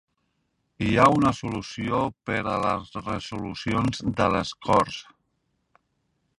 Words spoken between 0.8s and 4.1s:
Hi ha una solució per a les resolucions